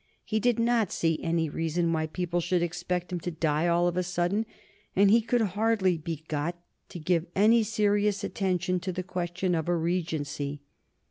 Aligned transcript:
He 0.25 0.39
did 0.39 0.57
not 0.57 0.91
see 0.91 1.21
any 1.21 1.47
reason 1.47 1.93
why 1.93 2.07
people 2.07 2.41
should 2.41 2.63
expect 2.63 3.11
him 3.13 3.19
to 3.19 3.29
die 3.29 3.67
all 3.67 3.87
of 3.87 3.97
a 3.97 4.01
sudden, 4.01 4.47
and 4.95 5.11
he 5.11 5.21
could 5.21 5.41
hardly 5.53 5.95
be 5.99 6.23
got 6.27 6.57
to 6.89 6.97
give 6.97 7.27
any 7.35 7.61
serious 7.61 8.23
attention 8.23 8.79
to 8.79 8.91
the 8.91 9.03
question 9.03 9.53
of 9.53 9.69
a 9.69 9.75
regency. 9.77 10.63